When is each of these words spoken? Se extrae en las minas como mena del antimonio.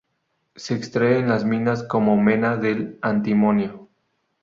Se 0.55 0.73
extrae 0.73 1.19
en 1.19 1.27
las 1.29 1.45
minas 1.45 1.83
como 1.83 2.17
mena 2.17 2.57
del 2.57 2.97
antimonio. 3.03 3.87